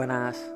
buenas. 0.00 0.50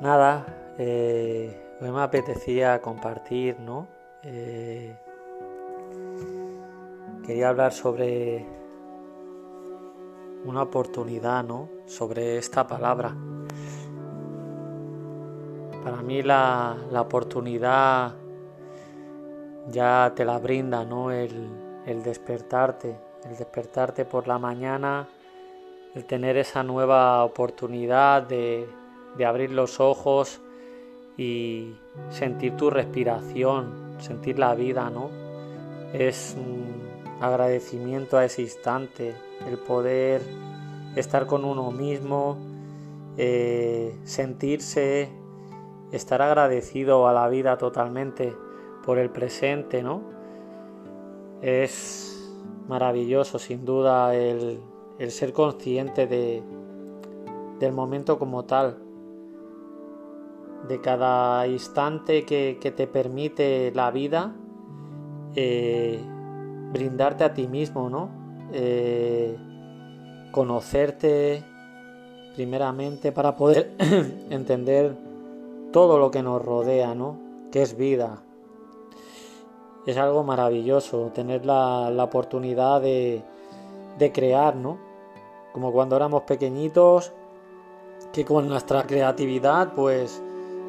Nada, 0.00 0.46
eh, 0.78 1.76
hoy 1.80 1.90
me 1.90 2.00
apetecía 2.00 2.80
compartir, 2.80 3.58
¿no? 3.58 3.88
Eh, 4.22 4.96
quería 7.26 7.48
hablar 7.48 7.72
sobre 7.72 8.46
una 10.44 10.62
oportunidad, 10.62 11.42
¿no? 11.42 11.68
Sobre 11.86 12.38
esta 12.38 12.64
palabra. 12.64 13.12
Para 15.82 16.00
mí 16.00 16.22
la, 16.22 16.76
la 16.92 17.00
oportunidad 17.00 18.14
ya 19.66 20.12
te 20.14 20.24
la 20.24 20.38
brinda, 20.38 20.84
¿no? 20.84 21.10
El, 21.10 21.82
el 21.86 22.04
despertarte, 22.04 22.96
el 23.24 23.36
despertarte 23.36 24.04
por 24.04 24.28
la 24.28 24.38
mañana 24.38 25.08
el 25.94 26.04
tener 26.04 26.36
esa 26.36 26.62
nueva 26.62 27.24
oportunidad 27.24 28.22
de, 28.22 28.66
abrir 29.24 29.50
los 29.50 29.78
ojos 29.78 30.40
y 31.18 31.74
sentir 32.10 32.56
tu 32.56 32.70
respiración, 32.70 33.96
sentir 33.98 34.38
la 34.38 34.54
vida, 34.54 34.90
¿no? 34.90 35.10
Es 35.92 36.34
un 36.36 36.72
agradecimiento 37.20 38.16
a 38.16 38.24
ese 38.24 38.42
instante, 38.42 39.14
el 39.46 39.58
poder 39.58 40.22
estar 40.96 41.26
con 41.26 41.44
uno 41.44 41.70
mismo, 41.70 42.38
eh, 43.18 43.94
sentirse, 44.04 45.10
estar 45.92 46.22
agradecido 46.22 47.06
a 47.06 47.12
la 47.12 47.28
vida 47.28 47.58
totalmente 47.58 48.34
por 48.84 48.98
el 48.98 49.10
presente, 49.10 49.82
¿no? 49.82 50.02
Es 51.42 52.32
maravilloso, 52.66 53.38
sin 53.38 53.66
duda, 53.66 54.14
el, 54.14 54.60
el 54.98 55.10
ser 55.10 55.32
consciente 55.32 56.06
de, 56.06 56.42
del 57.58 57.72
momento 57.72 58.18
como 58.18 58.44
tal, 58.44 58.78
de 60.68 60.80
cada 60.80 61.46
instante 61.46 62.24
que, 62.24 62.56
te 62.76 62.86
permite 62.86 63.72
la 63.74 63.90
vida, 63.90 64.34
eh, 65.34 66.00
brindarte 66.72 67.24
a 67.24 67.34
ti 67.34 67.48
mismo, 67.48 67.88
¿no? 67.88 68.10
Eh, 68.52 69.36
conocerte 70.30 71.44
primeramente 72.34 73.12
para 73.12 73.36
poder 73.36 73.74
entender 74.30 74.96
todo 75.72 75.98
lo 75.98 76.10
que 76.10 76.22
nos 76.22 76.42
rodea, 76.42 76.94
¿no? 76.94 77.18
Que 77.50 77.62
es 77.62 77.76
vida. 77.76 78.22
Es 79.86 79.96
algo 79.96 80.22
maravilloso 80.22 81.10
tener 81.12 81.44
la, 81.44 81.90
la 81.90 82.04
oportunidad 82.04 82.80
de, 82.80 83.22
de 83.98 84.12
crear, 84.12 84.56
¿no? 84.56 84.92
como 85.52 85.72
cuando 85.72 85.96
éramos 85.96 86.22
pequeñitos, 86.22 87.12
que 88.12 88.24
con 88.24 88.48
nuestra 88.48 88.86
creatividad 88.86 89.74
pues 89.74 90.22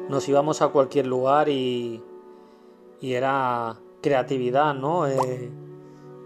nos 0.08 0.28
íbamos 0.28 0.62
a 0.62 0.68
cualquier 0.68 1.06
lugar 1.06 1.48
y, 1.48 2.02
y 3.00 3.12
era 3.14 3.76
creatividad, 4.02 4.74
¿no? 4.74 5.06
Eh, 5.06 5.50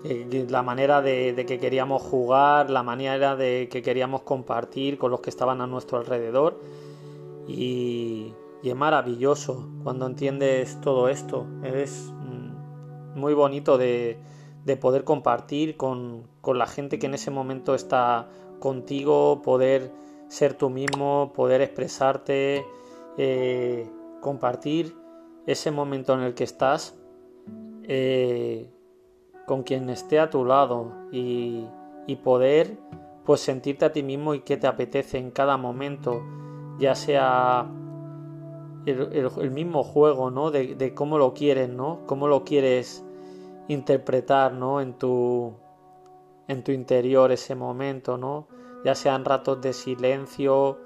eh, 0.05 0.47
la 0.49 0.63
manera 0.63 1.01
de, 1.01 1.45
que 1.47 1.59
queríamos 1.59 2.03
jugar, 2.03 2.71
la 2.71 2.83
manera 2.83 3.37
de 3.37 3.69
que 3.71 3.83
queríamos 3.83 4.23
compartir 4.23 4.99
con 4.99 5.11
los 5.11 5.21
que 5.21 5.31
estaban 5.31 5.61
a 5.61 5.67
nuestro 5.67 5.99
alrededor 5.99 6.61
y, 7.49 8.33
y 8.63 8.71
es 8.71 8.77
maravilloso 8.77 9.69
cuando 9.83 10.07
entiendes 10.07 10.81
todo 10.81 11.09
esto, 11.09 11.47
es 11.65 12.13
mm, 12.13 13.19
muy 13.19 13.35
bonito 13.35 13.77
de, 13.79 14.19
de 14.69 14.77
poder 14.77 15.03
compartir 15.03 15.79
con, 15.79 16.29
con 16.43 16.59
la 16.59 16.67
gente 16.67 16.99
que 16.99 17.07
en 17.07 17.15
ese 17.15 17.31
momento 17.31 17.75
está 17.75 18.29
contigo, 18.61 19.41
poder 19.41 19.91
ser 20.29 20.53
tú 20.53 20.69
mismo, 20.69 21.33
poder 21.35 21.63
expresarte, 21.63 22.67
eh, 23.17 23.91
compartir 24.21 24.95
ese 25.47 25.71
momento 25.71 26.13
en 26.13 26.21
el 26.21 26.35
que 26.35 26.45
estás 26.45 26.99
eh, 27.85 28.71
con 29.47 29.63
quien 29.63 29.89
esté 29.89 30.21
a 30.21 30.29
tu 30.29 30.45
lado 30.45 30.93
y, 31.11 31.67
poder 32.23 32.77
pues 33.25 33.41
sentirte 33.41 33.85
a 33.85 33.93
ti 33.93 34.03
mismo 34.03 34.35
y 34.35 34.41
qué 34.41 34.57
te 34.57 34.67
apetece 34.67 35.19
en 35.19 35.31
cada 35.31 35.57
momento, 35.57 36.23
ya 36.79 36.95
sea 36.95 37.71
el, 38.87 39.51
mismo 39.51 39.83
juego, 39.83 40.31
¿no? 40.31 40.51
De, 40.51 40.75
de, 40.75 40.95
cómo 40.95 41.17
lo 41.17 41.33
quieres, 41.33 41.69
¿no? 41.69 42.01
Cómo 42.07 42.27
lo 42.27 42.45
quieres 42.45 43.05
interpretar, 43.69 44.53
¿no? 44.53 44.81
En 44.81 44.95
tu, 44.95 45.55
en 46.49 46.65
tu 46.65 46.73
interior 46.73 47.31
ese 47.31 47.55
momento, 47.55 48.17
¿no? 48.17 48.49
Ya 48.85 48.95
sean 48.95 49.25
ratos 49.25 49.61
de 49.61 49.73
silencio, 49.73 50.79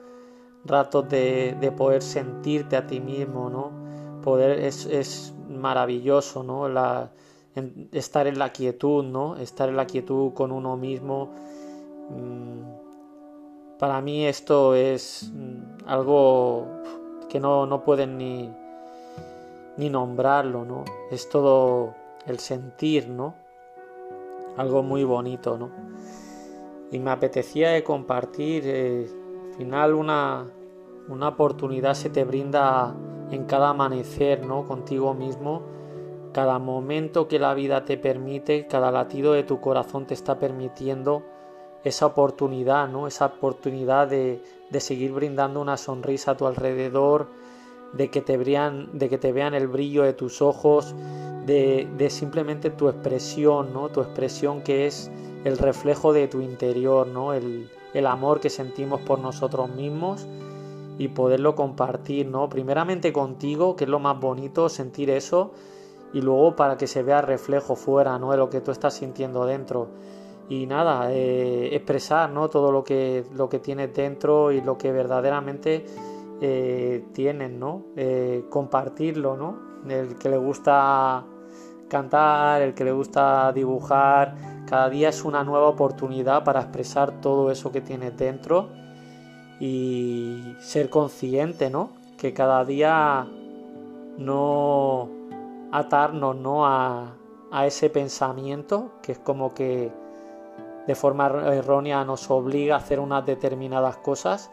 ratos 0.65 1.09
de, 1.09 1.73
poder 1.77 2.03
sentirte 2.03 2.77
a 2.77 2.87
ti 2.87 3.01
mismo, 3.01 3.49
¿no? 3.49 3.71
Poder 4.23 4.59
es, 4.61 5.35
maravilloso, 5.49 6.43
¿no? 6.43 6.69
La, 6.69 7.13
estar 7.93 8.27
en 8.27 8.39
la 8.39 8.53
quietud, 8.53 9.05
¿no? 9.05 9.37
Estar 9.37 9.69
en 9.69 9.77
la 9.77 9.87
quietud 9.87 10.33
con 10.33 10.51
uno 10.51 10.77
mismo. 10.77 11.31
Mm, 12.11 12.63
para 13.79 14.01
mí 14.01 14.27
esto 14.27 14.75
es 14.75 15.31
mm, 15.33 15.89
algo 15.89 16.67
que 17.29 17.39
no, 17.39 17.67
no 17.67 17.83
pueden 17.85 18.17
ni, 18.19 18.51
ni 19.77 19.91
nombrarlo, 19.91 20.65
¿no? 20.65 20.85
Es 21.11 21.29
todo 21.29 21.95
el 22.27 22.39
sentir, 22.39 23.09
¿no? 23.09 23.35
algo 24.57 24.83
muy 24.83 25.05
bonito, 25.05 25.57
¿no? 25.59 25.71
Y 26.91 26.99
me 26.99 27.11
apetecía 27.11 27.83
compartir, 27.85 28.65
eh, 28.67 29.07
al 29.51 29.55
final 29.55 29.95
una, 29.95 30.47
una 31.09 31.29
oportunidad 31.29 31.95
se 31.95 32.11
te 32.11 32.25
brinda 32.25 32.95
en 33.31 33.45
cada 33.45 33.71
amanecer, 33.71 34.45
¿no? 34.45 34.67
Contigo 34.67 35.15
mismo, 35.15 35.63
cada 36.33 36.59
momento 36.59 37.29
que 37.29 37.39
la 37.39 37.55
vida 37.55 37.85
te 37.85 37.97
permite, 37.97 38.67
cada 38.67 38.91
latido 38.91 39.33
de 39.33 39.43
tu 39.43 39.61
corazón 39.61 40.07
te 40.07 40.15
está 40.15 40.39
permitiendo 40.39 41.23
esa 41.85 42.07
oportunidad, 42.07 42.89
¿no? 42.89 43.07
Esa 43.07 43.27
oportunidad 43.27 44.09
de, 44.09 44.43
de 44.71 44.81
seguir 44.81 45.13
brindando 45.13 45.61
una 45.61 45.77
sonrisa 45.79 46.33
a 46.33 46.37
tu 46.37 46.47
alrededor, 46.47 47.29
de 47.93 48.11
que 48.11 48.23
te 48.23 48.37
vean, 48.37 48.89
de 48.93 49.09
que 49.09 49.19
te 49.19 49.33
vean 49.33 49.55
el 49.55 49.69
brillo 49.69 50.03
de 50.03 50.13
tus 50.13 50.43
ojos, 50.43 50.95
de, 51.47 52.07
simplemente 52.11 52.71
tu 52.71 52.89
expresión, 52.89 53.73
¿no? 53.73 53.89
Tu 53.89 54.01
expresión 54.01 54.63
que 54.63 54.87
es 54.87 55.11
el 55.45 55.59
reflejo 55.59 56.13
de 56.13 56.29
tu 56.29 56.41
interior, 56.41 57.07
¿no? 57.07 57.33
El, 57.35 57.69
amor 58.07 58.41
que 58.41 58.49
sentimos 58.49 59.01
por 59.03 59.19
nosotros 59.19 59.69
mismos 59.69 60.27
y 60.99 61.09
poderlo 61.09 61.55
compartir, 61.55 62.27
¿no? 62.27 62.49
Primeramente 62.49 63.13
contigo, 63.13 63.77
que 63.77 63.85
es 63.85 63.91
lo 63.91 63.99
más 63.99 64.19
bonito, 64.19 64.69
sentir 64.69 65.11
eso, 65.11 65.51
y 66.15 66.23
luego 66.23 66.57
para 66.57 66.77
que 66.77 66.87
se 66.87 67.03
vea 67.03 67.21
reflejo 67.21 67.77
fuera, 67.77 68.19
¿no? 68.19 68.31
De 68.31 68.39
lo 68.39 68.49
que 68.49 68.61
tú 68.61 68.71
estás 68.71 68.95
sintiendo 68.95 69.45
dentro. 69.45 69.89
Y 70.49 70.67
nada, 70.67 71.13
eh, 71.13 71.75
expresar, 71.75 72.31
¿no? 72.31 72.49
Todo 72.49 72.73
lo 72.73 72.83
que, 72.83 73.25
lo 73.35 73.49
que 73.49 73.59
tienes 73.59 73.93
dentro 73.95 74.53
y 74.53 74.61
lo 74.61 74.79
que 74.79 74.93
verdaderamente 74.93 75.85
eh, 76.45 77.05
tienen, 77.13 77.61
¿no? 77.61 77.85
Eh, 77.95 78.47
compartirlo, 78.51 79.37
¿no? 79.37 79.61
El 79.89 80.17
que 80.17 80.29
le 80.29 80.39
gusta 80.39 81.25
cantar, 81.89 82.63
el 82.63 82.75
que 82.75 82.83
le 82.83 82.91
gusta 82.91 83.53
dibujar, 83.53 84.35
cada 84.67 84.89
día 84.91 85.11
es 85.11 85.25
una 85.25 85.45
nueva 85.45 85.69
oportunidad 85.69 86.43
para 86.43 86.63
expresar 86.63 87.21
todo 87.21 87.53
eso 87.53 87.71
que 87.71 87.81
tienes 87.81 88.17
dentro 88.17 88.71
y 89.61 90.57
ser 90.59 90.91
consciente, 90.91 91.71
¿no? 91.71 91.91
Que 92.19 92.35
cada 92.35 92.65
día 92.65 93.25
no 94.19 95.09
atarnos, 95.71 96.35
¿no? 96.35 96.67
A, 96.67 97.15
a 97.53 97.67
ese 97.67 97.89
pensamiento 97.89 98.95
que 99.01 99.13
es 99.13 99.19
como 99.21 99.55
que 99.55 99.93
de 100.89 100.95
forma 100.97 101.29
errónea 101.55 102.05
nos 102.05 102.29
obliga 102.33 102.75
a 102.75 102.79
hacer 102.79 102.99
unas 102.99 103.25
determinadas 103.25 103.99
cosas 103.99 104.51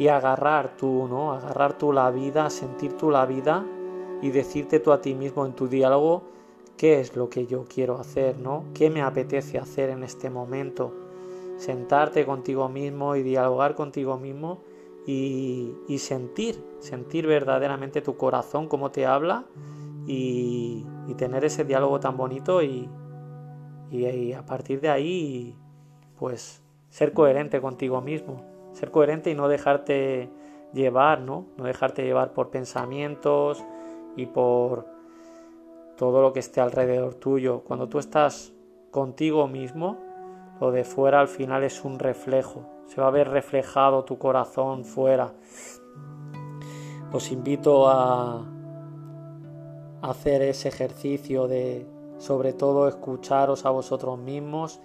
y 0.00 0.08
agarrar 0.08 0.78
tú, 0.78 1.06
¿no? 1.08 1.34
Agarrar 1.34 1.76
tú 1.76 1.92
la 1.92 2.10
vida, 2.10 2.48
sentir 2.48 2.94
tú 2.94 3.10
la 3.10 3.26
vida 3.26 3.66
y 4.22 4.30
decirte 4.30 4.80
tú 4.80 4.92
a 4.92 5.02
ti 5.02 5.14
mismo 5.14 5.44
en 5.44 5.52
tu 5.52 5.68
diálogo 5.68 6.22
qué 6.78 7.00
es 7.00 7.14
lo 7.16 7.28
que 7.28 7.46
yo 7.46 7.66
quiero 7.66 7.98
hacer, 7.98 8.38
¿no? 8.38 8.64
¿Qué 8.72 8.88
me 8.88 9.02
apetece 9.02 9.58
hacer 9.58 9.90
en 9.90 10.02
este 10.02 10.30
momento? 10.30 10.94
Sentarte 11.58 12.24
contigo 12.24 12.70
mismo 12.70 13.14
y 13.14 13.22
dialogar 13.22 13.74
contigo 13.74 14.16
mismo 14.16 14.62
y, 15.06 15.74
sentir, 15.98 16.64
sentir 16.78 17.26
verdaderamente 17.26 18.00
tu 18.00 18.16
corazón, 18.16 18.68
cómo 18.68 18.90
te 18.90 19.04
habla 19.04 19.44
y, 20.06 20.86
tener 21.18 21.44
ese 21.44 21.64
diálogo 21.64 22.00
tan 22.00 22.16
bonito 22.16 22.62
y, 22.62 22.88
y 23.90 24.32
a 24.32 24.46
partir 24.46 24.80
de 24.80 24.88
ahí, 24.88 25.54
pues, 26.18 26.62
ser 26.88 27.12
coherente 27.12 27.60
contigo 27.60 28.00
mismo 28.00 28.49
ser 28.80 28.90
coherente 28.90 29.30
y 29.30 29.34
no 29.34 29.46
dejarte 29.48 30.30
llevar, 30.72 31.20
¿no? 31.20 31.44
No 31.58 31.64
dejarte 31.64 32.02
llevar 32.02 32.32
por 32.32 32.48
pensamientos 32.48 33.62
y 34.16 34.24
por 34.24 34.86
todo 35.98 36.22
lo 36.22 36.32
que 36.32 36.40
esté 36.40 36.62
alrededor 36.62 37.14
tuyo. 37.14 37.60
Cuando 37.60 37.90
tú 37.90 37.98
estás 37.98 38.54
contigo 38.90 39.46
mismo, 39.48 39.98
lo 40.62 40.70
de 40.72 40.84
fuera 40.84 41.20
al 41.20 41.28
final 41.28 41.62
es 41.62 41.84
un 41.84 41.98
reflejo, 41.98 42.64
se 42.86 43.02
va 43.02 43.08
a 43.08 43.10
ver 43.10 43.28
reflejado 43.28 44.04
tu 44.04 44.18
corazón 44.18 44.86
fuera. 44.86 45.34
Os 47.12 47.30
invito 47.32 47.86
a 47.86 48.46
hacer 50.00 50.40
ese 50.40 50.68
ejercicio 50.68 51.48
de 51.48 51.86
sobre 52.16 52.54
todo 52.54 52.88
escucharos 52.88 53.66
a 53.66 53.70
vosotros 53.70 54.18
mismos 54.18 54.80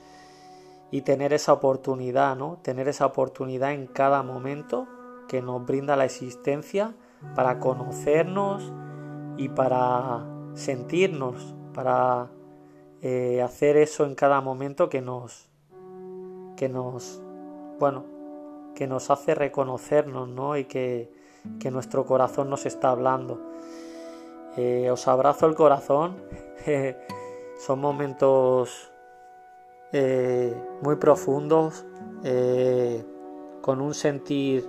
y 0.96 1.02
tener 1.02 1.34
esa 1.34 1.52
oportunidad, 1.52 2.38
¿no? 2.38 2.58
Tener 2.62 2.88
esa 2.88 3.06
oportunidad 3.06 3.74
en 3.74 3.86
cada 3.86 4.24
momento 4.24 4.88
que 5.28 5.42
nos 5.42 5.66
brinda 5.66 5.98
la 5.98 6.06
existencia 6.06 6.96
para 7.36 7.60
conocernos 7.60 8.72
y 9.36 9.50
para 9.50 10.26
sentirnos, 10.54 11.54
para 11.74 12.32
eh, 13.02 13.42
hacer 13.42 13.76
eso 13.76 14.06
en 14.06 14.16
cada 14.16 14.40
momento 14.40 14.88
que 14.88 15.02
nos, 15.02 15.50
que 16.56 16.70
nos, 16.70 17.22
bueno, 17.78 18.06
que 18.74 18.88
nos 18.88 19.10
hace 19.10 19.36
reconocernos, 19.36 20.30
¿no? 20.30 20.56
Y 20.56 20.64
que, 20.64 21.12
que 21.60 21.72
nuestro 21.72 22.06
corazón 22.06 22.50
nos 22.50 22.66
está 22.66 22.92
hablando. 22.92 23.42
Eh, 24.56 24.90
os 24.90 25.10
abrazo 25.10 25.46
el 25.46 25.56
corazón. 25.56 26.16
Son 27.58 27.82
momentos 27.82 28.94
eh, 29.98 30.54
muy 30.82 30.98
profundos, 30.98 31.86
con 33.62 33.82
un 33.82 33.94
sentir 33.94 34.68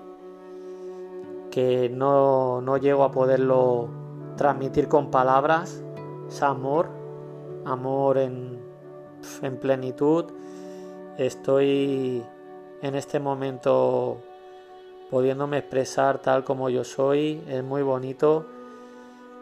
que 1.51 1.89
no, 1.89 2.61
no 2.61 2.77
llego 2.77 3.03
a 3.03 3.11
poderlo 3.11 3.89
transmitir 4.37 4.89
con 4.89 5.11
palabras, 5.11 5.83
es 6.29 6.43
amor, 6.43 6.89
amor 7.65 8.19
en, 8.19 8.61
en 9.43 9.57
plenitud. 9.59 10.27
Estoy 11.17 12.23
en 12.83 12.95
este 12.95 13.19
momento 13.21 14.19
pudiéndome 15.11 15.59
expresar 15.59 16.19
tal 16.19 16.45
como 16.45 16.69
yo 16.69 16.85
soy, 16.85 17.43
es 17.49 17.65
muy 17.65 17.83
bonito 17.83 18.47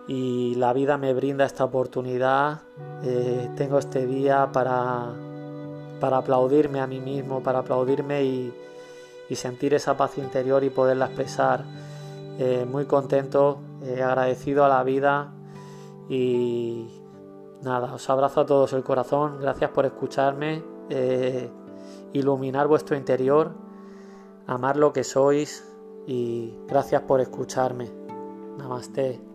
y 0.06 0.54
la 0.56 0.72
vida 0.72 0.98
me 0.98 1.14
brinda 1.14 1.46
esta 1.46 1.64
oportunidad. 1.64 2.62
Eh, 3.02 3.50
tengo 3.56 3.78
este 3.78 4.06
día 4.06 4.50
para, 4.52 5.12
para 6.04 6.18
aplaudirme 6.18 6.80
a 6.80 6.86
mí 6.86 7.00
mismo, 7.00 7.42
para 7.42 7.60
aplaudirme 7.60 8.22
y, 8.24 8.54
sentir 9.34 9.72
esa 9.72 9.96
paz 9.96 10.18
interior 10.18 10.62
y 10.62 10.68
poderla 10.68 11.06
expresar. 11.06 11.64
Eh, 12.38 12.66
muy 12.70 12.84
contento, 12.84 13.58
eh, 13.82 14.02
agradecido 14.02 14.66
a 14.66 14.68
la 14.68 14.82
vida 14.84 15.32
y 16.10 16.86
nada, 17.62 17.94
os 17.94 18.10
abrazo 18.10 18.42
a 18.42 18.46
todos 18.46 18.74
el 18.74 18.84
corazón, 18.84 19.38
gracias 19.40 19.70
por 19.70 19.86
escucharme, 19.86 20.62
eh, 20.90 21.50
iluminar 22.12 22.68
vuestro 22.68 22.96
interior, 22.96 23.52
amar 24.46 24.76
lo 24.76 24.92
que 24.92 25.04
sois 25.04 25.66
y 26.06 26.54
gracias 26.68 27.00
por 27.00 27.22
escucharme. 27.22 27.90
Namaste. 28.58 29.33